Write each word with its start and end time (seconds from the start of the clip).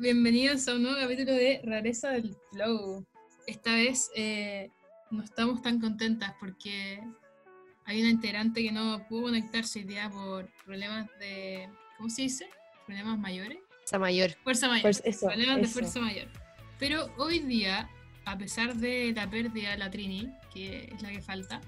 bienvenidos 0.00 0.68
a 0.68 0.74
un 0.74 0.82
nuevo 0.84 0.98
capítulo 1.00 1.32
de 1.32 1.60
Rareza 1.64 2.10
del 2.10 2.36
Flow. 2.52 3.04
Esta 3.46 3.74
vez 3.74 4.10
eh, 4.14 4.70
no 5.10 5.24
estamos 5.24 5.60
tan 5.60 5.80
contentas 5.80 6.34
porque 6.38 7.02
hay 7.84 8.00
una 8.00 8.10
integrante 8.10 8.62
que 8.62 8.70
no 8.70 9.04
pudo 9.08 9.24
conectarse 9.24 9.80
hoy 9.80 9.84
día 9.86 10.08
por 10.08 10.48
problemas 10.64 11.08
de, 11.18 11.68
¿cómo 11.96 12.10
se 12.10 12.22
dice? 12.22 12.48
Problemas 12.86 13.18
mayores. 13.18 13.58
Fuerza 13.70 13.98
mayor. 13.98 14.36
Fuerza 14.44 14.68
mayor. 14.68 14.82
Pues 14.82 15.02
eso, 15.04 15.26
problemas 15.26 15.56
de 15.56 15.62
eso. 15.62 15.72
fuerza 15.72 16.00
mayor. 16.00 16.28
Pero 16.78 17.12
hoy 17.16 17.40
día, 17.40 17.90
a 18.24 18.38
pesar 18.38 18.76
de 18.76 19.12
la 19.12 19.28
pérdida 19.28 19.70
de 19.70 19.78
la 19.78 19.90
Trini, 19.90 20.28
que 20.54 20.92
es 20.94 21.02
la 21.02 21.10
que 21.10 21.20
falta, 21.20 21.60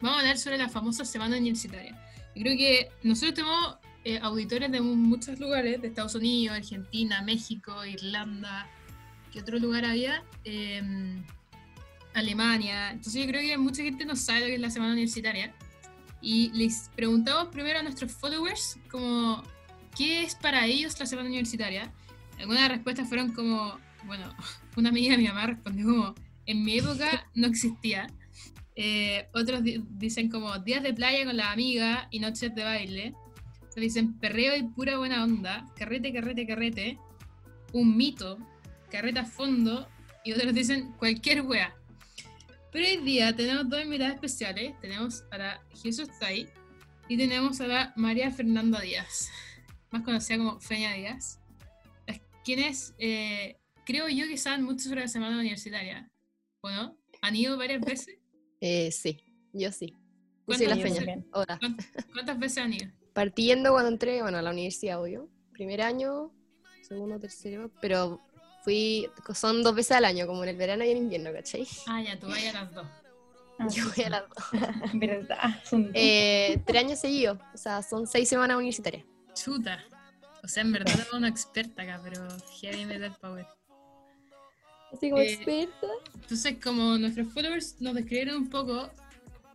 vamos 0.00 0.18
a 0.18 0.20
hablar 0.20 0.36
sobre 0.36 0.58
la 0.58 0.68
famosa 0.68 1.04
semana 1.04 1.38
universitaria. 1.38 1.98
Yo 2.34 2.42
creo 2.42 2.58
que 2.58 2.88
nosotros 3.02 3.34
tenemos 3.34 3.78
eh, 4.04 4.18
auditores 4.22 4.70
de 4.70 4.80
mu- 4.80 4.94
muchos 4.96 5.38
lugares, 5.40 5.80
de 5.80 5.88
Estados 5.88 6.14
Unidos, 6.14 6.56
Argentina, 6.56 7.22
México, 7.22 7.84
Irlanda, 7.84 8.68
¿qué 9.32 9.40
otro 9.40 9.58
lugar 9.58 9.84
había? 9.84 10.22
Em, 10.44 11.22
Alemania. 12.14 12.90
Entonces 12.90 13.22
yo 13.24 13.28
creo 13.28 13.40
que 13.42 13.56
mucha 13.58 13.82
gente 13.82 14.04
no 14.04 14.14
sabe 14.16 14.40
lo 14.40 14.46
que 14.46 14.54
es 14.54 14.60
la 14.60 14.70
semana 14.70 14.92
universitaria. 14.92 15.54
Y 16.20 16.50
les 16.54 16.90
preguntamos 16.96 17.48
primero 17.48 17.78
a 17.80 17.82
nuestros 17.82 18.12
followers 18.12 18.78
como, 18.90 19.42
¿qué 19.96 20.22
es 20.22 20.34
para 20.34 20.64
ellos 20.66 20.98
la 20.98 21.06
semana 21.06 21.28
universitaria? 21.28 21.92
Algunas 22.38 22.68
respuestas 22.68 23.08
fueron 23.08 23.32
como, 23.32 23.78
bueno, 24.06 24.34
una 24.76 24.88
amiga 24.90 25.12
de 25.12 25.18
mi 25.18 25.28
mamá 25.28 25.46
respondió 25.46 25.86
como, 25.86 26.14
en 26.46 26.62
mi 26.64 26.78
época 26.78 27.26
no 27.34 27.46
existía. 27.46 28.06
Eh, 28.76 29.28
otros 29.34 29.62
di- 29.62 29.84
dicen 29.90 30.28
como 30.30 30.58
días 30.58 30.82
de 30.82 30.94
playa 30.94 31.24
con 31.24 31.36
la 31.36 31.52
amiga 31.52 32.08
y 32.10 32.20
noches 32.20 32.54
de 32.54 32.64
baile. 32.64 33.14
Otros 33.74 33.86
dicen 33.86 34.16
perreo 34.20 34.56
y 34.56 34.62
pura 34.62 34.98
buena 34.98 35.24
onda, 35.24 35.66
carrete, 35.74 36.12
carrete, 36.12 36.46
carrete, 36.46 36.96
un 37.72 37.96
mito, 37.96 38.38
carreta 38.88 39.22
a 39.22 39.24
fondo, 39.24 39.88
y 40.24 40.30
otros 40.30 40.54
dicen 40.54 40.92
cualquier 40.92 41.42
wea. 41.42 41.74
Pero 42.70 42.86
hoy 42.86 42.98
día 42.98 43.34
tenemos 43.34 43.68
dos 43.68 43.82
invitadas 43.82 44.14
especiales. 44.14 44.78
Tenemos 44.80 45.24
a 45.32 45.38
la 45.38 45.66
Jesús 45.82 46.08
Tai 46.20 46.48
y 47.08 47.16
tenemos 47.16 47.60
a 47.60 47.66
la 47.66 47.92
María 47.96 48.30
Fernanda 48.30 48.80
Díaz, 48.80 49.28
más 49.90 50.02
conocida 50.02 50.38
como 50.38 50.60
Feña 50.60 50.92
Díaz, 50.92 51.40
las 52.06 52.20
quienes 52.44 52.94
eh, 52.98 53.56
creo 53.84 54.08
yo 54.08 54.28
que 54.28 54.38
saben 54.38 54.62
mucho 54.62 54.88
sobre 54.88 55.00
la 55.00 55.08
semana 55.08 55.36
universitaria, 55.36 56.08
¿o 56.60 56.70
no? 56.70 56.96
¿Han 57.22 57.34
ido 57.34 57.58
varias 57.58 57.80
veces? 57.80 58.18
Eh, 58.66 58.92
sí, 58.92 59.20
yo 59.52 59.70
sí. 59.72 59.88
Yo 59.88 59.98
¿Cuántas 60.46 60.68
soy 60.68 60.76
la 60.78 60.82
feña. 60.82 61.24
¿Cuántas, 61.30 61.86
cuántas 62.14 62.38
veces 62.38 62.58
han 62.58 62.72
ido? 62.72 62.90
Partiendo 63.14 63.70
cuando 63.70 63.90
entré, 63.90 64.20
bueno, 64.22 64.38
a 64.38 64.42
la 64.42 64.50
universidad, 64.50 65.00
obvio. 65.00 65.28
Primer 65.52 65.80
año, 65.82 66.32
segundo, 66.86 67.18
tercero, 67.18 67.70
pero 67.80 68.20
fui, 68.64 69.08
son 69.34 69.62
dos 69.62 69.74
veces 69.74 69.92
al 69.96 70.04
año, 70.04 70.26
como 70.26 70.42
en 70.42 70.50
el 70.50 70.56
verano 70.56 70.84
y 70.84 70.90
en 70.90 70.98
invierno, 70.98 71.32
¿cachai? 71.32 71.66
Ah, 71.86 72.02
ya, 72.02 72.18
tú 72.18 72.26
vayas 72.26 72.54
a 72.56 72.64
las 72.64 72.74
dos. 72.74 72.86
Ah, 73.58 73.68
Yo 73.74 73.84
voy 73.94 74.04
a 74.04 74.10
las 74.10 74.24
dos. 74.28 74.44
¿Verdad? 74.94 75.62
Eh, 75.94 76.60
tres 76.66 76.84
años 76.84 76.98
seguidos, 76.98 77.38
o 77.54 77.56
sea, 77.56 77.82
son 77.82 78.06
seis 78.06 78.28
semanas 78.28 78.56
universitarias. 78.56 79.04
Chuta. 79.34 79.82
O 80.42 80.48
sea, 80.48 80.62
en 80.62 80.72
verdad 80.72 80.92
era 80.94 81.16
una 81.16 81.28
experta 81.28 81.82
acá, 81.82 82.00
pero 82.02 82.26
heavy 82.60 82.84
metal 82.84 83.16
power. 83.20 83.46
Así 84.92 85.08
como 85.08 85.22
Eh, 85.22 85.32
experta. 85.34 85.86
Entonces, 86.14 86.56
como 86.62 86.98
nuestros 86.98 87.32
followers 87.32 87.80
nos 87.80 87.94
describieron 87.94 88.36
un 88.36 88.50
poco 88.50 88.90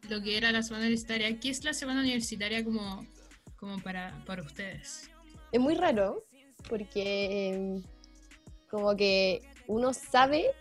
lo 0.09 0.21
que 0.23 0.37
era 0.37 0.51
la 0.51 0.63
semana 0.63 0.85
universitaria, 0.85 1.39
¿qué 1.39 1.49
es 1.49 1.63
la 1.63 1.73
semana 1.73 1.99
universitaria 2.01 2.63
como, 2.63 3.05
como 3.59 3.79
para, 3.79 4.13
para 4.25 4.41
ustedes? 4.41 5.09
Es 5.51 5.59
muy 5.59 5.75
raro, 5.75 6.25
porque 6.67 7.51
eh, 7.51 7.81
como 8.69 8.95
que 8.95 9.41
uno 9.67 9.93
sabe 9.93 10.51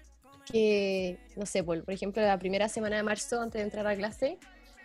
que, 0.51 1.19
no 1.37 1.47
sé, 1.47 1.63
por, 1.63 1.85
por 1.85 1.95
ejemplo, 1.95 2.23
la 2.23 2.39
primera 2.39 2.69
semana 2.69 2.97
de 2.97 3.03
marzo, 3.03 3.41
antes 3.41 3.61
de 3.61 3.65
entrar 3.65 3.87
a 3.87 3.95
clase, 3.97 4.39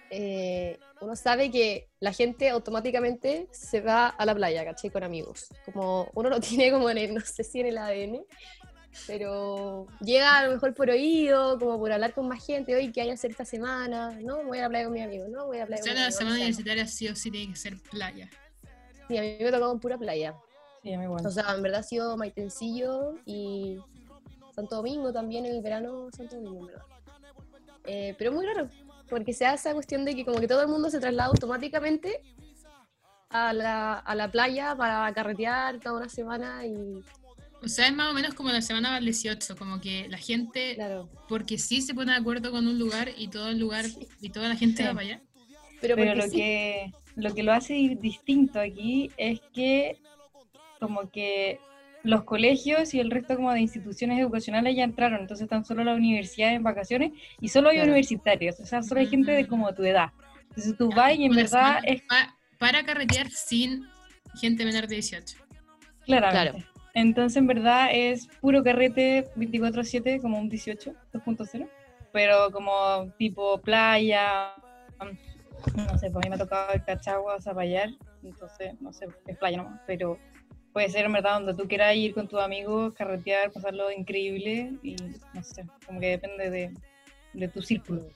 eh, 0.09 0.77
uno 1.01 1.15
sabe 1.15 1.49
que 1.49 1.89
la 1.99 2.13
gente 2.13 2.49
automáticamente 2.49 3.47
se 3.51 3.81
va 3.81 4.07
a 4.07 4.25
la 4.25 4.35
playa, 4.35 4.63
¿cachai? 4.63 4.91
Con 4.91 5.03
amigos. 5.03 5.47
Como 5.65 6.09
uno 6.13 6.29
lo 6.29 6.39
tiene 6.41 6.71
como 6.71 6.89
en 6.89 6.97
el, 6.97 7.13
no 7.13 7.21
sé 7.21 7.43
si 7.43 7.61
en 7.61 7.67
el 7.67 7.77
ADN, 7.77 8.23
pero 9.07 9.87
llega 10.01 10.37
a 10.39 10.45
lo 10.45 10.53
mejor 10.53 10.73
por 10.73 10.89
oído, 10.89 11.57
como 11.59 11.79
por 11.79 11.91
hablar 11.91 12.13
con 12.13 12.27
más 12.27 12.45
gente, 12.45 12.75
hoy 12.75 12.91
que 12.91 13.01
hay 13.01 13.07
que 13.07 13.13
hacer 13.13 13.31
esta 13.31 13.45
semana? 13.45 14.11
No, 14.21 14.43
voy 14.43 14.59
a 14.59 14.63
la 14.63 14.69
playa 14.69 14.85
con 14.85 14.93
mi 14.93 15.01
amigo, 15.01 15.27
no, 15.27 15.47
voy 15.47 15.57
a 15.59 15.65
la 15.65 15.77
sea, 15.77 15.85
con 15.85 15.93
mi 15.93 15.99
la 15.99 16.05
amigo, 16.05 16.17
semana 16.17 16.35
o 16.35 16.37
sea, 16.37 16.45
universitaria 16.45 16.87
sí 16.87 17.07
o 17.09 17.15
sí 17.15 17.31
tiene 17.31 17.53
que 17.53 17.59
ser 17.59 17.77
playa. 17.91 18.29
Sí, 19.07 19.17
a 19.17 19.21
mí 19.21 19.37
me 19.39 19.51
tocó 19.51 19.71
en 19.71 19.79
pura 19.79 19.97
playa. 19.97 20.35
Sí, 20.81 20.93
a 20.93 20.97
mí 20.97 21.03
igual. 21.05 21.25
O 21.25 21.31
sea, 21.31 21.53
en 21.55 21.61
verdad 21.61 21.79
ha 21.79 21.83
sido 21.83 22.15
Maitencillo 22.17 23.15
y 23.25 23.77
Santo 24.53 24.77
Domingo 24.77 25.11
también 25.11 25.45
en 25.45 25.55
el 25.55 25.61
verano, 25.61 26.09
Santo 26.15 26.35
Domingo, 26.35 26.59
en 26.61 26.65
verdad. 26.67 26.85
Eh, 27.85 28.15
pero 28.17 28.29
es 28.29 28.35
muy 28.35 28.45
raro, 28.45 28.69
porque 29.09 29.33
se 29.33 29.45
hace 29.45 29.69
esa 29.69 29.73
cuestión 29.73 30.05
de 30.05 30.15
que 30.15 30.23
como 30.23 30.39
que 30.39 30.47
todo 30.47 30.61
el 30.61 30.67
mundo 30.69 30.89
se 30.89 30.99
traslada 30.99 31.29
automáticamente 31.29 32.21
a 33.29 33.51
la, 33.51 33.95
a 33.95 34.15
la 34.15 34.31
playa 34.31 34.75
para 34.75 35.11
carretear 35.13 35.79
toda 35.79 35.97
una 35.97 36.09
semana 36.09 36.65
y 36.65 37.03
O 37.63 37.67
sea, 37.69 37.87
es 37.87 37.93
más 37.93 38.09
o 38.11 38.13
menos 38.13 38.33
como 38.33 38.49
la 38.49 38.61
semana 38.61 38.93
del 38.95 39.05
18, 39.05 39.55
como 39.55 39.79
que 39.79 40.07
la 40.09 40.17
gente, 40.17 40.75
claro. 40.75 41.09
porque 41.29 41.57
sí 41.57 41.81
se 41.81 41.93
pone 41.93 42.11
de 42.11 42.17
acuerdo 42.17 42.51
con 42.51 42.67
un 42.67 42.77
lugar 42.77 43.09
y 43.17 43.29
todo 43.29 43.49
el 43.49 43.59
lugar 43.59 43.85
y 44.21 44.29
toda 44.29 44.49
la 44.49 44.55
gente 44.55 44.77
Sí. 44.81 44.83
va 44.83 44.93
para 44.93 45.05
allá. 45.05 45.21
Pero, 45.79 45.95
Pero 45.95 46.15
lo 46.15 46.23
sí, 46.23 46.31
que, 46.37 46.91
lo 47.15 47.33
que 47.33 47.43
lo 47.43 47.53
hace 47.53 47.73
di- 47.73 47.95
distinto 47.95 48.59
aquí 48.59 49.11
es 49.17 49.39
que 49.53 49.97
como 50.79 51.09
que 51.09 51.59
los 52.03 52.23
colegios 52.25 52.93
y 52.93 52.99
el 52.99 53.09
resto 53.11 53.35
como 53.37 53.53
de 53.53 53.61
instituciones 53.61 54.19
educacionales 54.19 54.75
ya 54.75 54.83
entraron, 54.83 55.21
entonces 55.21 55.45
están 55.45 55.63
solo 55.63 55.85
las 55.85 55.97
universidades 55.97 56.57
en 56.57 56.63
vacaciones 56.63 57.11
y 57.39 57.47
solo 57.47 57.69
hay 57.69 57.77
Claro. 57.77 57.91
universitarios, 57.91 58.59
o 58.59 58.65
sea, 58.65 58.83
solo 58.83 58.99
hay 58.99 59.07
gente 59.07 59.31
de 59.31 59.47
como 59.47 59.73
tu 59.73 59.83
edad. 59.85 60.09
Entonces 60.49 60.75
tú 60.77 60.89
vas 60.93 61.15
y 61.17 61.23
en 61.25 61.31
la 61.31 61.43
verdad 61.43 61.79
es 61.85 62.01
pa- 62.01 62.35
para 62.59 62.83
carretear 62.83 63.29
sin 63.31 63.85
gente 64.41 64.65
menor 64.65 64.87
de 64.87 64.95
18. 64.95 65.37
claramente. 66.05 66.65
Entonces 66.93 67.37
en 67.37 67.47
verdad 67.47 67.89
es 67.91 68.27
puro 68.39 68.63
carrete 68.63 69.29
24/7 69.35 70.21
como 70.21 70.39
un 70.39 70.49
18, 70.49 70.93
2.0, 71.11 71.69
pero 72.11 72.51
como 72.51 73.11
tipo 73.17 73.59
playa, 73.61 74.53
no 75.75 75.97
sé, 75.97 76.11
pues 76.11 76.15
a 76.15 76.19
mí 76.19 76.29
me 76.29 76.35
ha 76.35 76.37
tocado 76.37 76.73
el 76.73 76.83
Cachagua, 76.83 77.41
Zapallar, 77.41 77.89
entonces 78.23 78.79
no 78.79 78.93
sé, 78.93 79.07
es 79.27 79.37
playa 79.37 79.57
nomás, 79.57 79.81
pero 79.87 80.19
puede 80.71 80.89
ser 80.89 81.05
en 81.05 81.13
verdad 81.13 81.35
donde 81.35 81.55
tú 81.55 81.67
quieras 81.67 81.95
ir 81.95 82.13
con 82.13 82.27
tus 82.27 82.39
amigos, 82.39 82.93
carretear, 82.93 83.51
pasarlo 83.51 83.91
increíble 83.91 84.73
y 84.83 84.95
no 85.33 85.43
sé, 85.43 85.65
como 85.85 85.99
que 85.99 86.09
depende 86.09 86.49
de, 86.49 86.73
de 87.33 87.47
tu 87.47 87.61
círculo. 87.61 88.07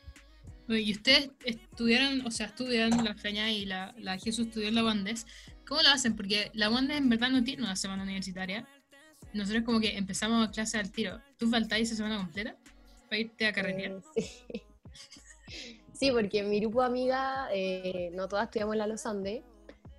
Y 0.69 0.91
ustedes 0.91 1.31
estudiaron, 1.45 2.25
o 2.27 2.31
sea, 2.31 2.47
estudian 2.47 3.03
la 3.03 3.15
Feña 3.15 3.49
y 3.51 3.65
la, 3.65 3.93
Jesús 4.21 4.47
estudió 4.47 4.67
en 4.67 4.75
la 4.75 4.83
Wandes. 4.83 5.25
¿Cómo 5.67 5.81
lo 5.81 5.89
hacen? 5.89 6.15
Porque 6.15 6.49
la 6.53 6.69
Wandes 6.69 6.97
en 6.97 7.09
verdad 7.09 7.29
no 7.29 7.43
tiene 7.43 7.63
una 7.63 7.75
semana 7.75 8.03
universitaria. 8.03 8.67
Nosotros 9.33 9.63
como 9.63 9.79
que 9.79 9.97
empezamos 9.97 10.47
a 10.47 10.51
clase 10.51 10.77
al 10.77 10.91
tiro. 10.91 11.19
¿Tú 11.37 11.49
faltáis 11.49 11.87
esa 11.87 11.97
semana 11.97 12.17
completa 12.17 12.55
para 13.09 13.17
irte 13.19 13.45
a 13.47 13.53
carretear? 13.53 13.91
eh, 13.91 14.01
sí. 14.15 14.63
Sí, 15.93 16.11
porque 16.11 16.39
en 16.39 16.49
mi 16.51 16.59
grupo 16.59 16.81
de 16.81 16.87
amigas, 16.87 17.49
eh, 17.51 18.11
no 18.13 18.27
todas 18.27 18.45
estudiamos 18.45 18.75
en 18.75 18.79
la 18.79 18.85
Los 18.87 19.05
Andes, 19.07 19.41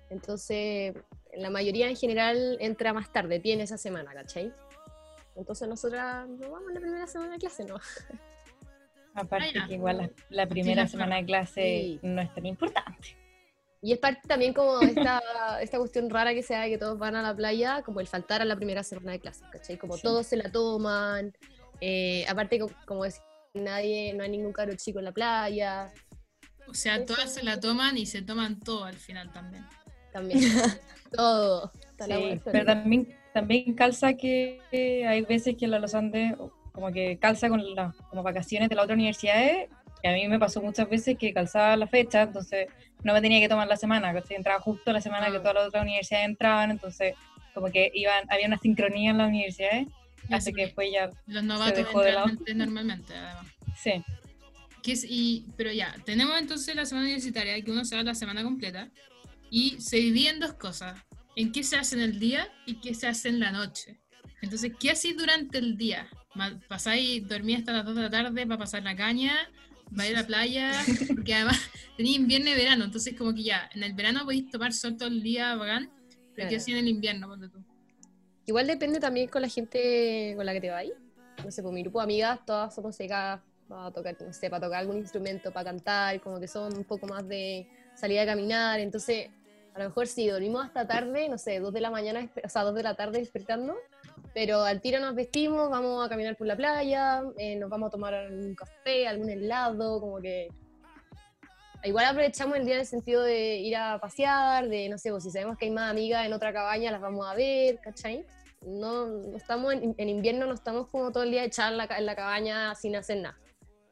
entonces 0.09 0.95
la 1.35 1.49
mayoría 1.49 1.89
en 1.89 1.97
general 1.97 2.55
entra 2.61 2.93
más 2.93 3.11
tarde, 3.11 3.41
tiene 3.41 3.63
esa 3.63 3.77
semana, 3.77 4.13
¿cachai? 4.13 4.53
Entonces 5.35 5.67
nosotras 5.67 6.25
no 6.29 6.51
vamos 6.51 6.71
la 6.73 6.79
primera 6.79 7.05
semana 7.05 7.33
de 7.33 7.39
clase, 7.39 7.65
¿no? 7.65 7.75
Aparte 9.13 9.49
Ah, 9.49 9.61
ya. 9.63 9.67
que 9.67 9.73
igual 9.73 9.97
la, 9.97 10.09
la 10.29 10.47
primera 10.47 10.75
Tienes 10.85 10.91
semana 10.91 11.17
de 11.17 11.25
clase 11.25 11.61
Sí. 11.61 11.99
no 12.01 12.21
es 12.21 12.33
tan 12.33 12.45
importante. 12.45 13.17
Y 13.81 13.93
es 13.93 13.99
parte 13.99 14.21
también 14.27 14.53
como 14.53 14.81
esta, 14.81 15.21
esta 15.61 15.77
cuestión 15.77 16.09
rara 16.09 16.33
que 16.33 16.43
se 16.43 16.53
da 16.53 16.61
de 16.63 16.69
que 16.69 16.77
todos 16.77 16.97
van 16.99 17.15
a 17.15 17.21
la 17.21 17.35
playa, 17.35 17.81
como 17.83 17.99
el 18.01 18.07
faltar 18.07 18.41
a 18.41 18.45
la 18.45 18.55
primera 18.55 18.83
semana 18.83 19.13
de 19.13 19.19
clase, 19.19 19.45
¿cachai? 19.51 19.77
Como 19.77 19.95
Sí. 19.95 20.01
todos 20.03 20.27
se 20.27 20.35
la 20.37 20.51
toman, 20.51 21.33
eh, 21.81 22.25
aparte 22.27 22.59
co- 22.59 22.69
como 22.85 23.03
decir, 23.05 23.21
nadie, 23.53 24.13
no 24.13 24.23
hay 24.23 24.29
ningún 24.29 24.51
caro 24.53 24.73
chico 24.75 24.99
en 24.99 25.05
la 25.05 25.11
playa, 25.13 25.91
O 26.67 26.73
sea, 26.73 27.03
todas 27.05 27.33
se 27.33 27.41
la 27.43 27.59
toman 27.59 27.97
y 27.97 28.05
se 28.05 28.21
toman 28.21 28.59
todo 28.59 28.83
al 28.85 28.95
final 28.97 29.31
también. 29.31 29.65
también, 30.11 30.39
todo. 31.11 31.71
Sí, 32.05 32.39
pero 32.45 32.65
también, 32.65 33.15
también 33.33 33.73
calza 33.75 34.13
que 34.13 34.61
hay 35.07 35.21
veces 35.21 35.55
que 35.57 35.67
la 35.67 35.79
Los 35.79 35.93
Andes 35.95 36.33
como 36.71 36.91
que 36.91 37.17
calza 37.19 37.49
con 37.49 37.75
las 37.75 37.95
como 38.09 38.23
vacaciones 38.23 38.69
de 38.69 38.75
la 38.75 38.83
otra 38.83 38.93
universidad 38.95 39.35
y 40.03 40.07
a 40.07 40.13
mí 40.13 40.27
me 40.27 40.39
pasó 40.39 40.61
muchas 40.61 40.89
veces 40.89 41.17
que 41.17 41.33
calzaba 41.33 41.75
la 41.77 41.87
fecha, 41.87 42.23
entonces 42.23 42.67
no 43.03 43.13
me 43.13 43.21
tenía 43.21 43.39
que 43.39 43.49
tomar 43.49 43.67
la 43.67 43.77
semana, 43.77 44.13
¿cachai? 44.13 44.37
entraba 44.37 44.59
justo 44.59 44.91
la 44.93 45.01
semana 45.01 45.27
que 45.31 45.37
Ah. 45.37 45.41
todas 45.41 45.55
las 45.55 45.67
otras 45.67 45.83
universidades 45.83 46.27
entraban, 46.29 46.71
entonces 46.71 47.15
como 47.53 47.67
que 47.71 47.91
iban, 47.93 48.23
había 48.29 48.47
una 48.47 48.57
sincronía 48.57 49.11
en 49.11 49.17
las 49.17 49.27
universidades, 49.29 49.87
así 50.25 50.33
así 50.33 50.53
que 50.53 50.61
después 50.65 50.89
ya, 50.91 51.09
Los 51.27 51.43
novatos 51.43 51.77
dejó 51.77 52.01
de 52.01 52.11
lado. 52.13 52.27
normalmente, 52.55 53.13
además. 53.15 53.47
sí, 53.75 54.03
Que 54.81 54.93
es, 54.93 55.05
y, 55.07 55.45
pero 55.57 55.71
ya, 55.71 55.95
tenemos 56.05 56.37
entonces 56.39 56.75
la 56.75 56.85
semana 56.85 57.05
universitaria, 57.07 57.61
que 57.61 57.71
uno 57.71 57.83
se 57.83 57.95
va 57.95 58.03
la 58.03 58.15
semana 58.15 58.43
completa, 58.43 58.89
y 59.51 59.79
se 59.81 59.97
divide 59.97 60.29
en 60.29 60.39
dos 60.39 60.53
cosas. 60.53 60.97
En 61.35 61.51
qué 61.51 61.63
se 61.63 61.75
hace 61.77 61.95
en 61.95 62.01
el 62.01 62.19
día 62.19 62.47
y 62.65 62.75
qué 62.81 62.93
se 62.93 63.07
hace 63.07 63.29
en 63.29 63.39
la 63.39 63.51
noche. 63.51 63.97
Entonces, 64.41 64.71
¿qué 64.79 64.91
hacéis 64.91 65.17
durante 65.17 65.57
el 65.57 65.75
día? 65.77 66.07
¿Pasáis, 66.67 67.27
dormir 67.27 67.57
hasta 67.57 67.71
las 67.73 67.85
2 67.85 67.95
de 67.95 68.01
la 68.03 68.09
tarde 68.09 68.45
para 68.45 68.57
pasar 68.57 68.83
la 68.83 68.95
caña? 68.95 69.33
¿Vais 69.91 70.13
a 70.15 70.21
la 70.21 70.27
playa? 70.27 70.71
Porque 71.15 71.33
además 71.33 71.59
tenéis 71.97 72.17
invierno 72.17 72.49
y 72.49 72.55
verano, 72.55 72.85
entonces 72.85 73.15
como 73.17 73.33
que 73.33 73.43
ya, 73.43 73.69
en 73.73 73.83
el 73.83 73.93
verano 73.93 74.23
podéis 74.23 74.49
tomar 74.49 74.73
sol 74.73 74.97
todo 74.97 75.09
el 75.09 75.21
día, 75.21 75.55
bacán, 75.55 75.89
pero 76.35 76.49
¿qué 76.49 76.55
hacéis 76.57 76.77
en 76.77 76.85
el 76.85 76.89
invierno? 76.89 77.37
tú? 77.49 77.63
Igual 78.45 78.67
depende 78.67 78.99
también 78.99 79.27
con 79.27 79.41
la 79.41 79.47
gente 79.47 80.33
con 80.35 80.45
la 80.45 80.53
que 80.53 80.61
te 80.61 80.69
vais. 80.69 80.91
No 81.43 81.51
sé, 81.51 81.61
por 81.61 81.71
mi 81.71 81.81
grupo 81.83 81.99
de 81.99 82.03
amigas, 82.03 82.39
todas 82.45 82.73
somos 82.73 82.95
secas 82.95 83.39
para 83.67 83.91
tocar, 83.91 84.17
no 84.19 84.33
sé, 84.33 84.49
para 84.49 84.65
tocar 84.65 84.79
algún 84.79 84.97
instrumento, 84.97 85.51
para 85.51 85.69
cantar, 85.71 86.19
como 86.19 86.39
que 86.39 86.47
son 86.47 86.75
un 86.75 86.83
poco 86.83 87.07
más 87.07 87.27
de 87.27 87.67
salir 87.95 88.19
a 88.19 88.25
caminar, 88.25 88.79
entonces 88.79 89.29
a 89.73 89.79
lo 89.79 89.85
mejor 89.85 90.07
sí, 90.07 90.27
dormimos 90.27 90.65
hasta 90.65 90.87
tarde, 90.87 91.29
no 91.29 91.37
sé, 91.37 91.59
dos 91.59 91.73
de 91.73 91.81
la 91.81 91.91
mañana, 91.91 92.29
o 92.43 92.49
sea, 92.49 92.63
dos 92.63 92.75
de 92.75 92.83
la 92.83 92.95
tarde 92.95 93.19
despertando, 93.19 93.75
pero 94.39 94.63
al 94.63 94.79
tiro 94.79 95.01
nos 95.01 95.15
vestimos, 95.15 95.69
vamos 95.69 96.05
a 96.05 96.07
caminar 96.07 96.37
por 96.37 96.47
la 96.47 96.55
playa, 96.55 97.21
eh, 97.37 97.57
nos 97.57 97.69
vamos 97.69 97.87
a 97.87 97.91
tomar 97.91 98.13
algún 98.13 98.55
café, 98.55 99.05
algún 99.05 99.29
helado, 99.29 99.99
como 99.99 100.21
que... 100.21 100.47
Igual 101.83 102.05
aprovechamos 102.05 102.55
el 102.55 102.63
día 102.63 102.75
en 102.75 102.79
el 102.79 102.85
sentido 102.85 103.21
de 103.21 103.57
ir 103.57 103.75
a 103.75 103.99
pasear, 103.99 104.69
de, 104.69 104.87
no 104.87 104.97
sé, 104.97 105.11
pues 105.11 105.25
si 105.25 105.31
sabemos 105.31 105.57
que 105.57 105.65
hay 105.65 105.71
más 105.71 105.91
amigas 105.91 106.25
en 106.25 106.31
otra 106.31 106.53
cabaña, 106.53 106.89
las 106.89 107.01
vamos 107.01 107.27
a 107.27 107.35
ver, 107.35 107.81
¿cachai? 107.81 108.25
No, 108.65 109.07
no 109.07 109.35
estamos 109.35 109.73
en, 109.73 110.07
invierno, 110.07 110.45
no 110.45 110.53
estamos 110.53 110.87
como 110.87 111.11
todo 111.11 111.23
el 111.23 111.31
día 111.31 111.43
echados 111.43 111.73
en 111.73 111.77
la, 111.77 111.97
en 111.97 112.05
la 112.05 112.15
cabaña 112.15 112.73
sin 112.75 112.95
hacer 112.95 113.17
nada. 113.17 113.37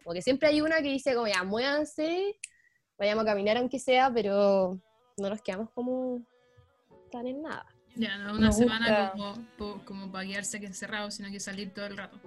Porque 0.05 0.21
siempre 0.21 0.47
hay 0.47 0.61
una 0.61 0.77
que 0.77 0.87
dice 0.87 1.13
como, 1.13 1.27
ya, 1.27 1.43
muévanse, 1.43 2.39
vayamos 2.97 3.23
a 3.23 3.27
caminar 3.27 3.57
aunque 3.57 3.79
sea, 3.79 4.09
pero 4.13 4.79
no 5.17 5.29
nos 5.29 5.41
quedamos 5.41 5.71
como 5.71 6.25
tan 7.11 7.27
en 7.27 7.41
nada. 7.41 7.65
Ya, 7.97 8.17
no 8.17 8.33
una 8.33 8.51
semana 8.51 9.11
como, 9.11 9.83
como 9.83 10.11
para 10.11 10.27
quedarse 10.27 10.57
encerrado, 10.57 11.11
sino 11.11 11.29
que 11.31 11.39
salir 11.39 11.73
todo 11.73 11.85
el 11.85 11.97
rato. 11.97 12.19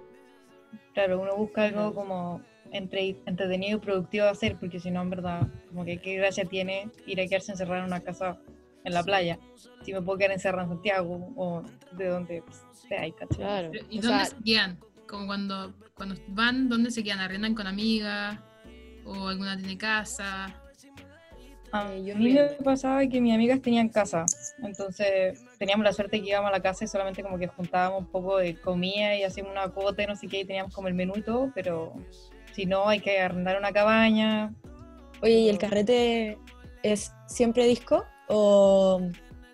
Claro, 0.93 1.21
uno 1.21 1.35
busca 1.35 1.63
algo 1.63 1.93
como 1.93 2.41
entre, 2.71 3.17
entretenido 3.25 3.77
y 3.77 3.81
productivo 3.81 4.25
de 4.25 4.31
hacer, 4.31 4.57
porque 4.57 4.79
si 4.79 4.91
no, 4.91 5.01
en 5.01 5.09
verdad, 5.09 5.47
como 5.69 5.85
que 5.85 5.99
qué 5.99 6.15
gracia 6.15 6.45
tiene 6.45 6.89
ir 7.05 7.19
a 7.21 7.27
quedarse 7.27 7.51
encerrado 7.51 7.81
en 7.81 7.87
una 7.87 8.01
casa 8.01 8.39
en 8.83 8.93
la 8.93 9.03
playa, 9.03 9.39
si 9.83 9.93
me 9.93 10.01
puedo 10.01 10.17
quedar 10.17 10.31
encerrado 10.31 10.63
en 10.63 10.69
Santiago 10.69 11.33
o 11.35 11.63
de 11.93 12.07
donde 12.07 12.43
sea, 12.73 13.03
Claro. 13.29 13.71
¿Y 13.89 13.99
dónde 13.99 14.25
se 14.25 14.35
quedan? 14.43 14.79
Como 15.07 15.27
cuando, 15.27 15.73
cuando 15.93 16.15
van, 16.29 16.67
¿dónde 16.67 16.91
se 16.91 17.03
quedan? 17.03 17.19
¿Arrendan 17.19 17.53
con 17.53 17.67
amigas? 17.67 18.39
¿O 19.05 19.27
alguna 19.27 19.57
tiene 19.57 19.77
casa? 19.77 20.60
A 21.71 21.93
eh, 21.93 22.15
mí 22.15 22.33
me 22.33 22.47
pasaba 22.63 23.05
que 23.07 23.21
mis 23.21 23.33
amigas 23.33 23.61
tenían 23.61 23.87
casa, 23.87 24.25
entonces 24.61 25.41
teníamos 25.57 25.85
la 25.85 25.93
suerte 25.93 26.21
que 26.21 26.29
íbamos 26.29 26.49
a 26.49 26.51
la 26.51 26.61
casa 26.61 26.83
y 26.83 26.87
solamente 26.87 27.23
como 27.23 27.37
que 27.37 27.47
juntábamos 27.47 28.01
un 28.01 28.07
poco 28.07 28.37
de 28.37 28.55
comida 28.59 29.15
y 29.15 29.23
hacíamos 29.23 29.53
una 29.53 29.69
cuota 29.69 30.03
y 30.03 30.07
no 30.07 30.15
sé 30.17 30.27
qué, 30.27 30.41
y 30.41 30.45
teníamos 30.45 30.73
como 30.73 30.89
el 30.89 30.93
menú 30.93 31.13
y 31.15 31.21
todo, 31.21 31.49
pero 31.55 31.93
si 32.53 32.65
no 32.65 32.89
hay 32.89 32.99
que 32.99 33.19
arrendar 33.21 33.57
una 33.57 33.71
cabaña. 33.71 34.53
Oye, 35.21 35.39
¿y 35.39 35.49
el 35.49 35.57
carrete 35.57 36.37
es 36.83 37.13
siempre 37.27 37.65
disco 37.65 38.03
o 38.27 39.01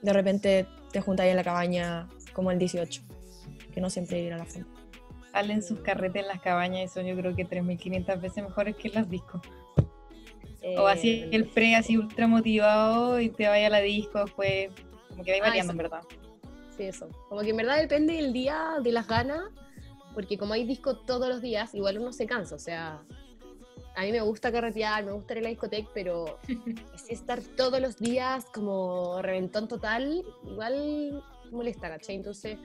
de 0.02 0.14
repente 0.14 0.66
te 0.92 1.02
juntáis 1.02 1.30
en 1.30 1.38
la 1.38 1.44
cabaña 1.44 2.08
como 2.34 2.50
el 2.50 2.58
18? 2.58 3.04
Que 3.72 3.80
no 3.80 3.92
siempre 3.92 4.22
ir 4.22 4.34
a 4.34 4.38
la 4.38 4.46
fuente. 4.46 4.72
Salen 5.32 5.62
sus 5.62 5.82
carretes 5.82 6.24
en 6.24 6.30
las 6.30 6.42
cabañas 6.42 6.86
y 6.86 6.88
son 6.88 7.06
yo 7.06 7.16
creo 7.16 7.36
que 7.36 7.46
3.500 7.46 8.20
veces 8.20 8.44
mejores 8.44 8.76
que 8.76 8.90
las 8.90 9.08
discos 9.08 9.42
o 10.78 10.88
así 10.88 11.22
eh, 11.22 11.30
el 11.32 11.46
pre 11.46 11.76
así 11.76 11.98
ultra 11.98 12.28
motivado 12.28 13.20
y 13.20 13.30
te 13.30 13.48
vaya 13.48 13.68
a 13.68 13.70
la 13.70 13.80
disco 13.80 14.24
después, 14.24 14.70
como 15.10 15.24
que 15.24 15.32
va 15.32 15.38
ah, 15.38 15.50
variando 15.50 15.72
en 15.72 15.78
verdad. 15.78 16.02
Sí, 16.76 16.84
eso. 16.84 17.10
Como 17.30 17.42
que 17.42 17.50
en 17.50 17.58
verdad 17.58 17.78
depende 17.78 18.14
del 18.14 18.34
día, 18.34 18.76
de 18.82 18.92
las 18.92 19.08
ganas, 19.08 19.44
porque 20.14 20.38
como 20.38 20.54
hay 20.54 20.66
disco 20.66 20.98
todos 20.98 21.28
los 21.30 21.42
días, 21.42 21.74
igual 21.74 22.00
uno 22.00 22.12
se 22.12 22.26
cansa, 22.26 22.56
o 22.56 22.60
sea, 22.60 23.02
a 23.96 24.04
mí 24.04 24.12
me 24.12 24.22
gusta 24.22 24.52
carretear, 24.52 25.04
me 25.06 25.12
gusta 25.12 25.34
ir 25.34 25.40
a 25.40 25.42
la 25.42 25.50
discoteca, 25.50 25.90
pero 25.94 26.40
si 26.96 27.14
estar 27.14 27.42
todos 27.42 27.82
los 27.82 27.98
días 27.98 28.46
como 28.54 29.22
reventón 29.22 29.68
total, 29.68 30.24
igual 30.46 31.24
molesta, 31.52 31.90
¿cachai? 31.90 32.16
Entonces, 32.16 32.60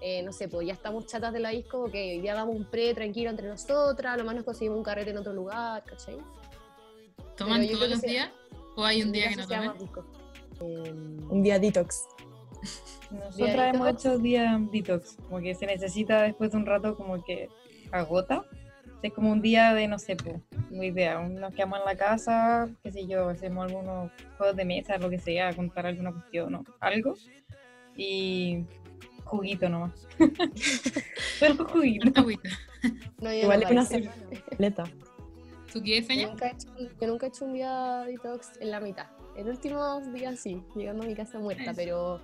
eh, 0.00 0.22
no 0.22 0.32
sé, 0.32 0.48
pues 0.48 0.66
ya 0.66 0.72
estamos 0.72 1.06
chatas 1.06 1.32
de 1.32 1.40
la 1.40 1.50
disco, 1.50 1.90
que 1.90 2.14
hoy 2.14 2.20
día 2.22 2.34
damos 2.34 2.56
un 2.56 2.64
pre 2.64 2.94
tranquilo 2.94 3.28
entre 3.28 3.48
nosotras, 3.48 4.16
lo 4.16 4.24
más 4.24 4.34
nos 4.34 4.44
conseguimos 4.44 4.78
un 4.78 4.84
carrete 4.84 5.10
en 5.10 5.18
otro 5.18 5.34
lugar, 5.34 5.84
¿cachai? 5.84 6.16
¿Toman 7.44 7.68
todos 7.68 7.90
los 7.90 8.02
días? 8.02 8.30
¿O 8.76 8.84
hay 8.84 9.02
un 9.02 9.12
día 9.12 9.28
que 9.30 9.36
no 9.36 9.46
tomen? 9.46 9.72
un 11.28 11.42
día 11.42 11.58
detox. 11.58 12.06
Nosotras 13.10 13.74
hemos 13.74 13.88
hecho 13.88 14.18
día 14.18 14.60
detox, 14.72 15.16
como 15.28 15.40
que 15.40 15.54
se 15.54 15.66
necesita 15.66 16.22
después 16.22 16.52
de 16.52 16.58
un 16.58 16.66
rato 16.66 16.96
como 16.96 17.22
que 17.22 17.48
agota. 17.90 18.44
Es 19.02 19.12
como 19.12 19.32
un 19.32 19.42
día 19.42 19.74
de, 19.74 19.88
no 19.88 19.98
sé, 19.98 20.14
pues, 20.14 20.36
no 20.70 20.84
idea, 20.84 21.20
nos 21.20 21.52
quedamos 21.52 21.80
en 21.80 21.84
la 21.84 21.96
casa, 21.96 22.70
qué 22.84 22.92
sé 22.92 23.06
yo, 23.08 23.28
hacemos 23.30 23.66
algunos 23.66 24.12
juegos 24.38 24.56
de 24.56 24.64
mesa, 24.64 24.96
lo 24.98 25.10
que 25.10 25.18
sea, 25.18 25.52
contar 25.54 25.86
alguna 25.86 26.12
cuestión 26.12 26.54
o 26.54 26.64
algo. 26.78 27.14
Y 27.96 28.64
juguito 29.24 29.68
nomás. 29.68 30.06
Solo 31.40 31.66
juguito. 31.66 32.24
No, 33.20 33.32
Igual 33.32 33.62
es 33.64 33.70
una 33.70 33.84
semana. 33.84 34.12
¿Tú 35.72 35.82
qué, 35.82 36.02
Feña? 36.02 36.24
Yo 36.24 36.28
nunca, 36.30 36.48
he 36.48 36.52
hecho, 36.52 36.68
yo 37.00 37.06
nunca 37.06 37.26
he 37.26 37.28
hecho 37.30 37.44
un 37.44 37.54
día 37.54 38.04
detox 38.06 38.50
en 38.60 38.70
la 38.70 38.80
mitad. 38.80 39.06
El 39.36 39.48
último 39.48 40.00
día 40.12 40.36
sí, 40.36 40.62
llegando 40.76 41.04
a 41.04 41.06
mi 41.06 41.14
casa 41.14 41.38
muerta, 41.38 41.72
pero 41.74 42.20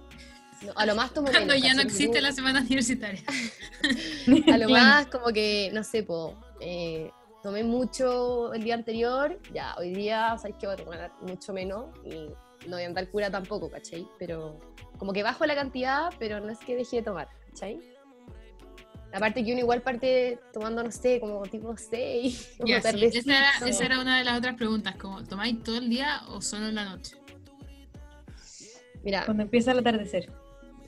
a 0.74 0.86
lo 0.86 0.94
más 0.94 1.12
tomo 1.14 1.28
Cuando 1.30 1.54
ya 1.54 1.72
no 1.74 1.82
existe 1.82 2.20
la 2.20 2.32
semana 2.32 2.60
universitaria. 2.60 3.22
a 4.52 4.58
lo 4.58 4.68
más 4.68 5.06
como 5.06 5.26
que, 5.28 5.70
no 5.72 5.82
sé, 5.82 6.02
po, 6.02 6.34
eh, 6.60 7.10
tomé 7.42 7.64
mucho 7.64 8.52
el 8.52 8.62
día 8.62 8.74
anterior, 8.74 9.38
ya 9.52 9.74
hoy 9.78 9.94
día 9.94 10.36
sabéis 10.36 10.56
que 10.60 10.66
voy 10.66 10.74
a 10.74 10.84
tomar 10.84 11.12
mucho 11.22 11.52
menos 11.52 11.86
y 12.04 12.28
no 12.68 12.76
voy 12.76 12.82
a 12.82 12.86
andar 12.86 13.08
cura 13.08 13.30
tampoco, 13.30 13.70
¿cachai? 13.70 14.06
Pero 14.18 14.58
como 14.98 15.12
que 15.12 15.22
bajo 15.22 15.46
la 15.46 15.54
cantidad, 15.54 16.10
pero 16.18 16.40
no 16.40 16.50
es 16.50 16.58
que 16.58 16.76
deje 16.76 16.96
de 16.96 17.02
tomar, 17.02 17.28
¿cachai? 17.48 17.80
Aparte 19.12 19.44
que 19.44 19.52
uno 19.52 19.60
igual 19.60 19.82
parte 19.82 20.38
tomando, 20.52 20.82
no 20.82 20.90
sé, 20.90 21.18
como 21.20 21.42
tipo 21.42 21.74
6. 21.76 22.58
esa, 22.66 22.90
era, 22.90 23.50
esa, 23.66 23.84
era, 23.84 24.00
una 24.00 24.18
de 24.18 24.24
las 24.24 24.38
otras 24.38 24.54
preguntas, 24.56 24.96
como 24.96 25.24
¿tomáis 25.24 25.62
todo 25.62 25.78
el 25.78 25.88
día 25.88 26.22
o 26.28 26.42
solo 26.42 26.68
en 26.68 26.74
la 26.74 26.84
noche? 26.84 27.16
Mira. 29.02 29.24
Cuando 29.24 29.44
empieza 29.44 29.72
el 29.72 29.78
atardecer. 29.78 30.30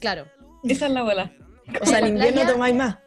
Claro. 0.00 0.26
Esa 0.64 0.86
es 0.86 0.92
la 0.92 1.02
bola. 1.02 1.32
O 1.80 1.86
sea, 1.86 1.98
en 2.00 2.08
invierno 2.08 2.46
tomáis 2.46 2.74
más. 2.74 2.98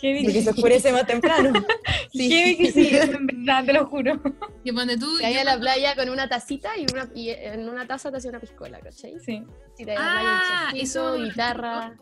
Heavy 0.00 0.24
Porque 0.24 0.42
se 0.42 0.50
oscurece 0.50 0.92
más 0.92 1.06
temprano. 1.06 1.64
sí, 2.12 2.28
Heavy 2.28 2.56
que 2.56 2.72
sí, 2.72 2.90
en 2.96 3.26
verdad, 3.26 3.64
te 3.64 3.72
lo 3.72 3.86
juro. 3.86 4.20
Y 4.64 4.72
pone 4.72 4.98
tú. 4.98 5.20
Y 5.20 5.24
a 5.24 5.44
la 5.44 5.58
playa 5.58 5.94
con 5.94 6.10
una 6.10 6.28
tacita 6.28 6.76
y, 6.76 6.86
una, 6.92 7.08
y 7.14 7.30
en 7.30 7.68
una 7.68 7.86
taza 7.86 8.10
te 8.10 8.16
hacía 8.16 8.30
una 8.30 8.40
piscola, 8.40 8.80
¿cachai? 8.80 9.20
Sí. 9.20 9.44
Si 9.76 9.84
te 9.84 9.94
ah, 9.96 10.72
eso. 10.74 11.18
guitarra. 11.18 11.94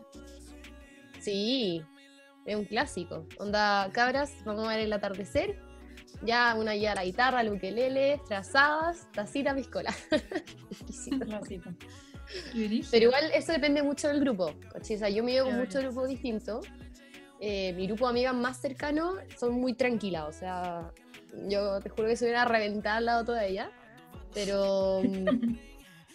Sí, 1.21 1.83
es 2.45 2.55
un 2.55 2.65
clásico. 2.65 3.25
Onda, 3.39 3.89
cabras, 3.93 4.33
vamos 4.45 4.65
a 4.65 4.69
ver 4.69 4.81
el 4.81 4.93
atardecer. 4.93 5.59
Ya 6.23 6.55
una 6.57 6.75
ya 6.75 6.95
la 6.95 7.05
guitarra, 7.05 7.41
el 7.41 7.53
ukelele, 7.53 8.19
trazadas, 8.27 9.07
tacita, 9.13 9.55
piscola. 9.55 9.93
Pero 12.91 13.05
igual 13.05 13.25
eso 13.33 13.51
depende 13.51 13.83
mucho 13.83 14.07
del 14.07 14.19
grupo. 14.19 14.53
O 14.79 14.83
sea, 14.83 15.09
yo 15.09 15.23
me 15.23 15.33
llevo 15.33 15.49
con 15.49 15.59
muchos 15.59 15.83
grupos 15.83 16.09
distintos. 16.09 16.65
Eh, 17.39 17.73
mi 17.73 17.87
grupo 17.87 18.05
de 18.05 18.11
amigas 18.11 18.35
más 18.35 18.57
cercano 18.57 19.15
son 19.37 19.53
muy 19.53 19.73
tranquilas. 19.73 20.25
O 20.27 20.33
sea, 20.33 20.91
yo 21.47 21.79
te 21.79 21.89
juro 21.89 22.07
que 22.07 22.15
se 22.15 22.25
hubiera 22.25 22.45
reventado 22.45 22.97
al 22.97 23.05
lado 23.05 23.25
toda 23.25 23.45
ella. 23.45 23.71
Pero. 24.33 25.01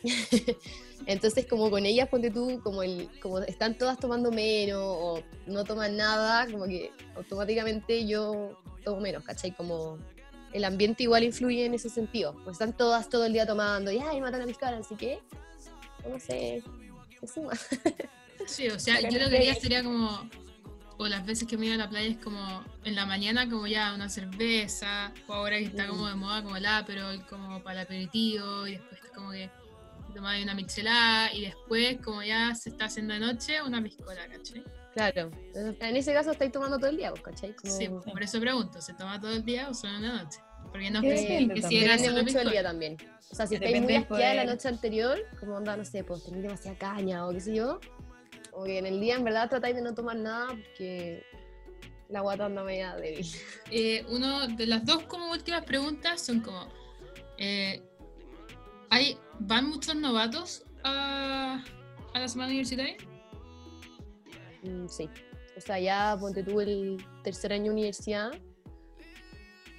Entonces, 1.07 1.47
como 1.47 1.71
con 1.71 1.87
ellas, 1.87 2.09
ponte 2.09 2.31
tú, 2.31 2.61
como, 2.63 2.83
el, 2.83 3.09
como 3.21 3.39
están 3.39 3.77
todas 3.79 3.99
tomando 3.99 4.33
menos 4.33 4.81
o 4.83 5.23
no 5.47 5.65
toman 5.65 5.97
nada, 5.97 6.51
como 6.51 6.65
que 6.65 6.91
automáticamente 7.15 8.07
yo 8.07 8.59
tomo 8.85 9.01
menos, 9.01 9.23
¿cachai? 9.23 9.55
Como 9.55 9.99
el 10.53 10.65
ambiente 10.65 11.03
igual 11.03 11.25
influye 11.25 11.65
en 11.67 11.75
ese 11.75 11.89
sentido. 11.89 12.35
Pues 12.45 12.55
están 12.55 12.77
todas 12.77 13.09
todo 13.09 13.27
el 13.27 13.33
día 13.33 13.47
tomando 13.47 13.93
y, 13.93 13.99
ay, 13.99 14.21
matan 14.21 14.43
a 14.43 14.47
mis 14.47 14.59
caras, 14.59 14.87
así 14.87 14.97
que, 14.97 15.21
no 16.09 16.19
sé, 16.19 16.63
se 17.21 17.27
suma. 17.27 17.53
Sí, 18.47 18.69
o 18.69 18.79
sea, 18.79 19.01
yo 19.01 19.19
lo 19.19 19.29
que 19.29 19.39
haría 19.39 19.55
sería 19.55 19.83
como, 19.83 20.31
o 20.99 21.09
las 21.09 21.27
veces 21.27 21.49
que 21.49 21.57
me 21.57 21.67
iba 21.67 21.75
a 21.75 21.79
la 21.79 21.89
playa 21.89 22.09
es 22.09 22.19
como 22.19 22.65
en 22.85 22.95
la 22.95 23.05
mañana 23.05 23.49
como 23.49 23.67
ya 23.67 23.93
una 23.95 24.09
cerveza, 24.09 25.13
o 25.27 25.33
ahora 25.33 25.59
que 25.59 25.65
está 25.65 25.89
como 25.89 26.07
de 26.07 26.15
moda 26.15 26.43
como 26.43 26.57
el 26.57 26.67
pero 26.87 27.07
como 27.29 27.63
para 27.63 27.81
el 27.81 27.87
aperitivo, 27.87 28.67
y 28.67 28.73
después 28.73 29.01
como 29.15 29.33
que 29.33 29.51
tomáis 30.17 30.43
una 30.43 30.55
michelada 30.55 31.33
y 31.33 31.43
después, 31.43 31.99
como 32.03 32.23
ya 32.23 32.55
se 32.55 32.71
está 32.71 32.87
haciendo 32.87 33.13
de 33.15 33.21
noche, 33.21 33.63
una 33.63 33.83
piscola, 33.83 34.27
¿cachai? 34.27 34.65
Claro, 34.95 35.31
en 35.55 35.97
ese 35.97 36.15
caso 36.15 36.31
estáis 36.31 36.51
tomando 36.51 36.79
todo 36.79 36.89
el 36.89 36.97
día, 36.97 37.13
¿cachai? 37.23 37.55
Sí, 37.63 37.89
por 37.89 38.23
eso 38.23 38.41
pregunto, 38.41 38.81
¿se 38.81 38.95
toma 38.95 39.21
todo 39.21 39.33
el 39.33 39.45
día 39.45 39.69
o 39.69 39.75
solo 39.75 39.97
en 39.97 40.03
la 40.03 40.23
noche? 40.23 40.39
Porque 40.73 40.91
no 40.91 41.03
sé 41.03 41.49
que 41.55 41.63
si 41.63 41.77
era 41.79 41.97
mucho 42.13 42.41
el 42.41 42.51
día 42.51 42.63
también. 42.63 42.97
O 43.31 43.35
sea, 43.35 43.47
si 43.47 43.57
estáis 43.57 43.83
muy 43.83 43.95
asqueada 43.95 44.35
la 44.35 44.45
noche 44.47 44.69
anterior, 44.69 45.19
como 45.39 45.57
onda, 45.57 45.77
no 45.77 45.85
sé, 45.85 46.03
pues 46.03 46.25
tenéis 46.25 46.45
demasiada 46.45 46.79
caña 46.79 47.27
o 47.27 47.33
qué 47.33 47.41
sé 47.41 47.55
yo, 47.55 47.79
Como 48.51 48.65
que 48.65 48.79
en 48.79 48.87
el 48.87 48.99
día 49.01 49.17
en 49.17 49.25
verdad 49.25 49.51
tratáis 49.51 49.77
de 49.77 49.83
no 49.83 49.95
tomar 49.95 50.17
nada 50.17 50.47
porque 50.49 51.23
la 52.09 52.21
guata 52.23 52.47
anda 52.47 52.65
media 52.65 52.97
débil. 52.97 53.27
Eh, 53.71 54.07
uno 54.09 54.47
de 54.49 54.67
las 54.67 54.85
dos 54.87 55.03
como 55.03 55.31
últimas 55.31 55.65
preguntas 55.65 56.23
son 56.23 56.41
como, 56.41 56.69
eh, 57.37 57.83
¿hay, 58.91 59.19
¿van 59.41 59.69
muchos 59.69 59.97
novatos 59.97 60.65
a, 60.85 61.63
a 62.15 62.19
la 62.19 62.29
semana 62.29 62.51
universitaria? 62.51 62.97
Mm, 64.63 64.89
sí. 64.89 65.09
O 65.57 65.61
sea, 65.61 65.79
ya 65.79 66.17
ponte 66.21 66.43
tú 66.43 66.61
el 66.61 67.03
tercer 67.23 67.53
año 67.53 67.65
de 67.65 67.71
universidad. 67.71 68.33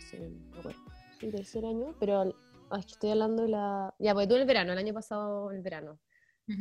Sí, 0.09 0.17
acuerdo. 0.57 0.79
Sí, 1.19 1.31
tercer 1.31 1.65
año, 1.65 1.95
pero 1.99 2.21
ay, 2.21 2.79
es 2.79 2.85
que 2.85 2.93
estoy 2.93 3.11
hablando 3.11 3.43
de 3.43 3.49
la. 3.49 3.93
Ya, 3.99 4.13
porque 4.13 4.27
tú 4.27 4.35
en 4.35 4.41
el 4.41 4.47
verano, 4.47 4.73
el 4.73 4.77
año 4.77 4.93
pasado 4.93 5.51
el 5.51 5.61
verano. 5.61 5.99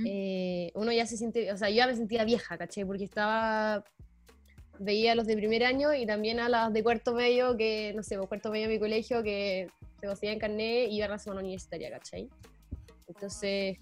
Eh, 0.05 0.73
uno 0.75 0.91
ya 0.91 1.07
se 1.07 1.17
siente, 1.17 1.53
o 1.53 1.57
sea, 1.57 1.71
yo 1.71 1.77
ya 1.77 1.87
me 1.87 1.95
sentía 1.95 2.25
vieja, 2.25 2.59
¿caché? 2.59 2.85
Porque 2.85 3.05
estaba, 3.05 3.85
veía 4.79 5.13
a 5.13 5.15
los 5.15 5.27
de 5.27 5.37
primer 5.37 5.65
año 5.65 5.93
y 5.95 6.07
también 6.07 6.41
a 6.41 6.49
las 6.49 6.73
de 6.73 6.83
cuarto 6.83 7.15
medio, 7.15 7.57
que, 7.57 7.93
no 7.95 8.03
sé, 8.03 8.17
pues, 8.17 8.29
cuarto 8.29 8.51
medio 8.51 8.69
de 8.69 8.75
mi 8.75 8.81
colegio, 8.81 9.23
que 9.23 9.69
se 10.01 10.07
conseguían 10.07 10.39
carnet 10.39 10.91
y 10.91 10.97
iban 10.97 11.11
a 11.11 11.15
la 11.15 11.19
semana 11.19 11.41
universitaria, 11.41 11.91
¿cachai? 11.91 12.29
Entonces, 13.09 13.79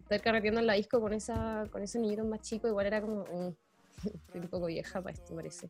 estar 0.00 0.20
carreteando 0.20 0.60
en 0.60 0.66
la 0.66 0.74
disco 0.74 1.00
con, 1.00 1.12
esa, 1.12 1.64
con 1.70 1.82
esos 1.82 2.00
niñitos 2.00 2.26
más 2.26 2.40
chicos, 2.40 2.70
igual 2.70 2.86
era 2.86 3.00
como, 3.00 3.24
mm, 3.24 3.54
estoy 4.26 4.40
un 4.40 4.48
poco 4.48 4.66
vieja 4.66 5.00
para 5.02 5.14
esto, 5.14 5.34
parece. 5.34 5.68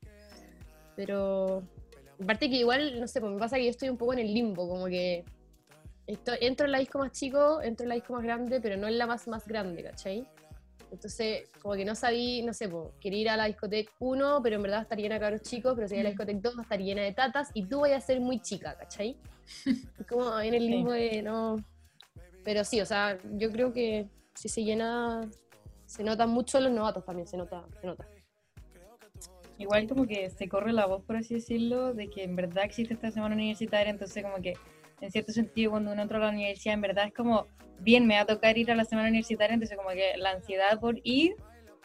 Pero, 0.97 1.63
aparte 2.23 2.49
que 2.49 2.57
igual, 2.57 3.01
no 3.01 3.07
sé, 3.07 3.21
pues 3.21 3.33
me 3.33 3.39
pasa 3.39 3.57
que 3.57 3.65
yo 3.65 3.71
estoy 3.71 3.89
un 3.89 3.97
poco 3.97 4.13
en 4.13 4.21
el 4.21 4.33
limbo, 4.33 4.69
como 4.69 4.87
que 4.87 5.25
entro 6.07 6.65
en 6.65 6.73
la 6.73 6.79
disco 6.79 6.99
más 6.99 7.13
chico, 7.13 7.61
entro 7.63 7.85
en 7.85 7.91
la 7.91 7.95
disco 7.97 8.15
más 8.15 8.23
grande, 8.23 8.61
pero 8.61 8.77
no 8.77 8.89
en 8.89 8.97
la 8.97 9.07
más, 9.07 9.29
más 9.29 9.47
grande, 9.47 9.83
¿cachai? 9.83 10.27
Entonces, 10.91 11.51
como 11.61 11.75
que 11.75 11.85
no 11.85 11.95
sabí, 11.95 12.43
no 12.43 12.53
sé, 12.55 12.69
po, 12.69 12.93
quería 13.01 13.21
ir 13.21 13.29
a 13.31 13.37
la 13.37 13.45
discoteca 13.47 13.93
1, 13.99 14.41
pero 14.43 14.57
en 14.57 14.63
verdad 14.63 14.83
estaría 14.83 15.05
llena 15.05 15.15
de 15.17 15.21
cabros 15.21 15.43
chicos, 15.43 15.75
pero 15.77 15.87
si 15.89 15.95
voy 15.95 16.01
a 16.01 16.05
la 16.05 16.09
Mm. 16.11 16.13
discoteca 16.13 16.41
2 16.43 16.57
va 16.57 16.61
a 16.61 16.63
estar 16.63 16.79
llena 16.81 17.03
de 17.03 17.13
tatas 17.13 17.51
y 17.55 17.67
tú 17.67 17.81
vayas 17.81 18.03
a 18.05 18.07
ser 18.07 18.21
muy 18.21 18.41
chica, 18.41 18.77
¿cachai? 18.79 19.17
Como 20.09 20.39
en 20.41 20.55
el 20.55 20.63
Sí. 20.63 20.69
limbo 20.69 20.93
de 20.93 21.23
no. 21.23 21.57
Pero 22.45 22.65
sí, 22.65 22.81
o 22.81 22.87
sea, 22.87 23.19
yo 23.35 23.51
creo 23.51 23.73
que 23.73 24.09
si 24.35 24.49
se 24.49 24.63
llena, 24.65 25.21
se 25.87 26.03
notan 26.03 26.31
mucho 26.31 26.61
los 26.61 26.73
novatos 26.73 27.05
también, 27.05 27.27
se 27.27 27.37
nota, 27.37 27.65
se 27.81 27.87
nota. 27.87 28.07
Igual 29.59 29.89
como 29.89 30.07
que 30.07 30.31
se 30.31 30.49
corre 30.49 30.73
la 30.73 30.87
voz, 30.87 31.03
por 31.05 31.17
así 31.17 31.35
decirlo, 31.35 31.93
de 31.93 32.09
que 32.09 32.23
en 32.23 32.37
verdad 32.37 32.65
existe 32.65 32.95
esta 32.95 33.11
semana 33.11 33.35
universitaria, 33.35 33.91
entonces 33.91 34.23
como 34.23 34.41
que 34.41 34.55
en 35.01 35.11
cierto 35.11 35.33
sentido 35.33 35.71
cuando 35.73 35.93
uno 35.93 36.03
entra 36.03 36.19
a 36.19 36.21
la 36.23 36.29
universidad 36.31 36.75
en 36.75 36.81
verdad 36.81 37.07
es 37.07 37.15
como, 37.15 37.47
bien, 37.81 38.07
me 38.07 38.15
va 38.15 38.23
a 38.23 38.27
tocar 38.27 38.59
ir 38.59 38.71
a 38.71 38.75
la 38.75 38.85
semana 38.85 39.09
universitaria, 39.09 39.55
entonces 39.55 39.77
como 39.77 39.91
que 39.91 40.17
la 40.17 40.31
ansiedad 40.31 40.79
por 40.81 40.97
ir 41.05 41.35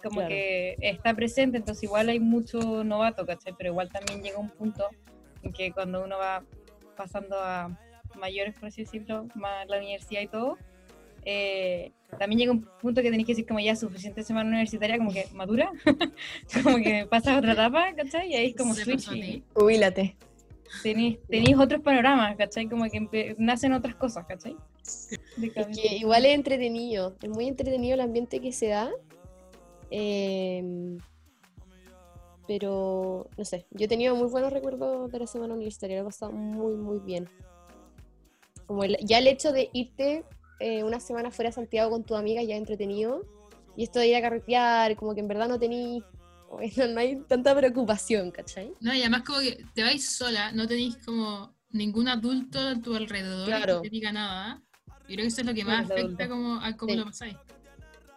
como 0.02 0.16
Claro. 0.16 0.30
que 0.30 0.76
está 0.82 1.14
presente, 1.14 1.58
entonces 1.58 1.84
igual 1.84 2.10
hay 2.10 2.20
mucho 2.20 2.84
novato, 2.84 3.26
¿cachai? 3.26 3.54
Pero 3.58 3.70
igual 3.72 3.90
también 3.90 4.22
llega 4.22 4.38
un 4.38 4.50
punto 4.50 4.88
en 5.44 5.54
que 5.54 5.72
cuando 5.72 6.04
uno 6.04 6.18
va 6.18 6.44
pasando 6.98 7.38
a 7.40 7.78
mayores, 8.20 8.54
por 8.56 8.68
así 8.68 8.84
decirlo, 8.84 9.28
más 9.36 9.68
la 9.70 9.78
universidad 9.78 10.22
y 10.22 10.28
todo, 10.28 10.58
eh, 11.26 11.94
también 12.20 12.38
llega 12.40 12.52
un 12.52 12.68
punto 12.82 13.02
que 13.02 13.10
tenéis 13.10 13.26
que 13.26 13.32
decir 13.32 13.48
como 13.48 13.62
ya 13.62 13.78
suficiente 13.78 14.24
semana 14.24 14.50
universitaria, 14.50 14.98
como 14.98 15.14
que 15.14 15.26
madura, 15.34 15.72
como 16.64 16.78
que 16.78 17.08
pasas 17.10 17.36
a 17.36 17.38
otra 17.38 17.54
etapa, 17.54 17.94
¿cachai? 17.96 18.32
Y 18.32 18.36
ahí 18.36 18.46
es 18.48 18.56
como 18.58 18.74
¿Se 18.74 18.84
switch 18.84 19.08
a 19.08 19.16
y 19.16 19.22
ti? 19.22 19.44
Tenéis, 20.82 21.20
tenéis 21.30 21.58
otros 21.58 21.82
panoramas, 21.82 22.36
¿cachai? 22.36 22.68
Como 22.68 22.84
que 22.86 23.36
nacen 23.38 23.74
otras 23.74 23.96
cosas, 23.96 24.26
¿cachai? 24.26 24.56
Es 25.56 25.68
que 25.68 25.96
igual 25.96 26.26
es 26.26 26.34
entretenido, 26.36 27.16
es 27.22 27.30
muy 27.30 27.48
entretenido 27.48 27.94
el 27.96 28.02
ambiente 28.02 28.40
que 28.40 28.52
se 28.52 28.68
da. 28.68 28.92
em, 29.96 30.98
pero, 32.48 33.28
no 33.38 33.46
sé, 33.46 33.66
yo 33.72 33.86
he 33.86 33.88
tenido 33.88 34.16
muy 34.16 34.28
buenos 34.28 34.52
recuerdos 34.52 35.10
de 35.12 35.20
la 35.20 35.28
semana 35.28 35.54
universitaria, 35.54 35.98
lo 35.98 36.02
he 36.02 36.06
pasado 36.06 36.32
muy, 36.34 36.76
muy 36.76 37.00
bien. 37.00 37.28
Como 38.66 38.84
el- 38.84 38.98
ya 39.02 39.20
el 39.20 39.28
hecho 39.28 39.52
de 39.52 39.70
irte 39.74 40.24
eh, 40.60 40.84
una 40.84 41.00
semana 41.00 41.30
fuera 41.32 41.50
de 41.50 41.54
Santiago 41.56 41.92
con 41.92 42.04
tu 42.04 42.16
amiga 42.16 42.42
ya 42.44 42.56
es 42.56 42.60
entretenido. 42.60 43.24
Y 43.76 43.84
esto 43.84 44.00
de 44.00 44.08
ir 44.08 44.16
a 44.16 44.22
carretear, 44.22 44.96
como 44.96 45.14
que 45.14 45.20
en 45.20 45.28
verdad 45.28 45.48
no 45.50 45.60
tení, 45.60 46.04
no, 46.90 47.00
hay 47.00 47.16
tanta 47.28 47.56
preocupación, 47.56 48.32
¿cachai? 48.32 48.74
No, 48.80 48.94
y 48.94 49.02
además 49.02 49.24
como 49.24 49.40
que 49.40 49.64
te 49.74 49.84
vais 49.84 50.16
sola, 50.16 50.52
no 50.52 50.68
tenéis 50.68 50.98
como 51.06 51.56
ningún 51.72 52.08
adulto 52.08 52.60
a 52.60 52.76
tu 52.80 52.96
alrededor 52.96 53.46
Claro. 53.48 53.82
que 53.82 53.90
te 53.90 53.96
diga 53.96 54.12
nada. 54.12 54.62
Yo 54.86 55.16
creo 55.16 55.18
que 55.18 55.28
eso 55.28 55.42
es 55.42 55.48
lo 55.48 55.54
que 55.54 55.64
más 55.66 55.86
es 55.86 55.92
afecta 55.92 56.30
como 56.30 56.56
a 56.62 56.76
cómo 56.78 56.94
Sí. 56.94 57.00
lo 57.00 57.06
pasáis. 57.06 57.36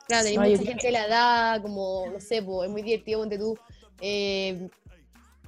Claro, 0.07 0.25
tenés 0.25 0.38
No, 0.38 0.45
mucha 0.49 0.62
gente 0.64 0.87
de 0.87 0.93
la 0.93 1.07
edad, 1.07 1.62
como, 1.62 2.11
no 2.12 2.21
sé, 2.21 2.43
pues, 2.43 2.66
es 2.69 2.73
muy 2.73 2.83
divertido, 2.83 3.21
ponte 3.21 3.38
tú. 3.38 3.59
eh, 4.00 4.69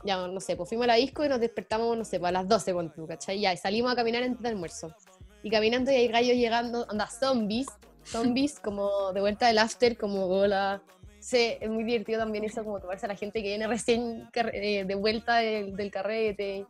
ya, 0.04 0.26
no 0.26 0.40
sé, 0.40 0.56
pues 0.56 0.68
fuimos 0.68 0.84
a 0.84 0.86
la 0.88 0.94
disco 0.94 1.24
y 1.24 1.28
nos 1.28 1.38
despertamos, 1.40 1.96
no 1.96 2.04
sé, 2.04 2.18
pues, 2.18 2.28
a 2.30 2.32
las 2.32 2.48
12, 2.48 2.72
ponte 2.72 2.94
tú, 2.96 3.06
¿cachai? 3.06 3.40
Ya, 3.40 3.52
y 3.52 3.56
salimos 3.56 3.92
a 3.92 3.96
caminar 3.96 4.22
antes 4.22 4.40
del 4.42 4.52
almuerzo. 4.54 4.94
Y 5.42 5.50
caminando 5.50 5.90
y 5.90 5.94
hay 5.96 6.08
gallos 6.08 6.36
llegando, 6.36 6.86
anda, 6.88 7.06
zombies, 7.08 7.66
zombies, 8.04 8.58
como 8.58 9.12
de 9.12 9.20
vuelta 9.20 9.48
del 9.48 9.58
after, 9.58 9.96
como 9.98 10.24
hola. 10.26 10.82
Sí, 11.28 11.56
es 11.60 11.68
muy 11.68 11.84
divertido 11.84 12.20
también 12.20 12.42
eso, 12.44 12.64
como 12.64 12.80
tomarse 12.80 13.04
a 13.04 13.08
la 13.10 13.14
gente 13.14 13.42
que 13.42 13.48
viene 13.48 13.66
recién 13.66 14.26
eh, 14.54 14.84
de 14.86 14.94
vuelta 14.94 15.36
del, 15.36 15.76
del 15.76 15.90
carrete. 15.90 16.64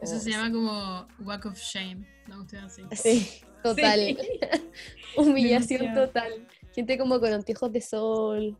Eso 0.00 0.14
O- 0.14 0.20
se 0.20 0.30
llama 0.30 0.52
como 0.52 1.08
walk 1.26 1.46
of 1.46 1.58
shame, 1.58 2.06
¿no? 2.28 2.42
Ustedes 2.42 2.62
así. 2.62 2.82
Sí, 2.92 3.40
total. 3.64 3.98
Sí. 3.98 4.16
Humillación 5.16 5.80
Demasiado. 5.80 6.06
total. 6.06 6.46
Gente 6.72 6.96
como 6.98 7.18
con 7.18 7.32
anteojos 7.32 7.72
de 7.72 7.80
sol. 7.80 8.56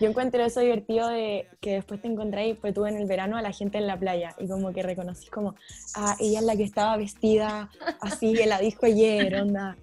Yo 0.00 0.08
encuentro 0.08 0.44
eso 0.44 0.58
divertido 0.58 1.06
de 1.10 1.46
que 1.60 1.74
después 1.74 2.02
te 2.02 2.08
encontráis, 2.08 2.56
pues 2.60 2.74
tú 2.74 2.84
en 2.84 2.96
el 2.96 3.06
verano, 3.06 3.36
a 3.36 3.42
la 3.42 3.52
gente 3.52 3.78
en 3.78 3.86
la 3.86 3.96
playa 3.96 4.34
y 4.40 4.48
como 4.48 4.72
que 4.72 4.82
reconocís 4.82 5.30
como, 5.30 5.54
ah, 5.94 6.16
ella 6.18 6.40
es 6.40 6.44
la 6.44 6.56
que 6.56 6.64
estaba 6.64 6.96
vestida 6.96 7.70
así 8.00 8.34
en 8.42 8.48
la 8.48 8.58
disco 8.58 8.86
ayer, 8.86 9.32
onda. 9.36 9.76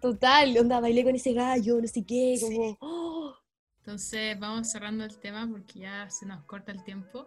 Total, 0.00 0.56
onda, 0.58 0.80
bailé 0.80 1.04
con 1.04 1.14
ese 1.14 1.32
gallo, 1.34 1.80
no 1.80 1.86
sé 1.88 2.04
qué, 2.04 2.36
como, 2.40 2.76
¡oh! 2.80 3.07
Entonces 3.88 4.38
vamos 4.38 4.70
cerrando 4.70 5.02
el 5.02 5.18
tema 5.18 5.48
porque 5.50 5.78
ya 5.78 6.10
se 6.10 6.26
nos 6.26 6.44
corta 6.44 6.72
el 6.72 6.84
tiempo. 6.84 7.26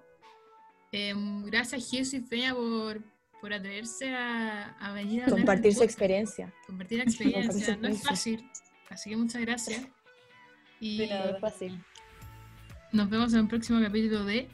Em, 0.92 1.44
gracias 1.46 1.90
Jesús 1.90 2.14
y 2.14 2.20
Feña 2.20 2.54
por, 2.54 3.02
por 3.42 3.52
atreverse 3.52 4.14
a, 4.14 4.70
a 4.80 4.94
venir 4.94 5.24
a 5.24 5.26
Compartir 5.32 5.74
su 5.74 5.82
experiencia. 5.82 6.54
Compartir 6.68 7.00
la 7.00 7.06
Compartir 7.06 7.32
experiencia. 7.34 7.78
No 7.78 7.88
es 7.88 8.04
fácil. 8.04 8.48
Así 8.92 9.10
que 9.10 9.18
muchas 9.18 9.42
gracias. 9.42 9.88
Y. 10.80 11.08
No 11.10 11.36
es 11.36 11.40
fácil. 11.40 11.84
nos 12.92 13.10
vemos 13.10 13.34
en 13.34 13.40
un 13.40 13.48
próximo 13.48 13.82
capítulo 13.82 14.24
de... 14.26 14.48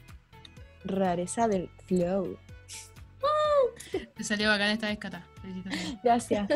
Rareza 0.84 1.46
del 1.46 1.68
flow. 1.86 2.38
Te 4.16 4.24
salió 4.24 4.48
bacán 4.48 4.70
esta 4.70 4.88
vez, 4.88 4.98
Cata. 4.98 5.26
Gracias. 6.02 6.48